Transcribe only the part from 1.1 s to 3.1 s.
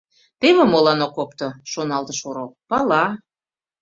опто,— шоналтыш орол.— пала...